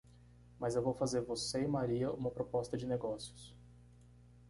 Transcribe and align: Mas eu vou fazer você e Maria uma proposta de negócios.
Mas 0.59 0.73
eu 0.73 0.81
vou 0.81 0.95
fazer 0.95 1.21
você 1.21 1.61
e 1.63 1.67
Maria 1.67 2.11
uma 2.11 2.31
proposta 2.31 2.75
de 2.75 2.87
negócios. 2.87 3.55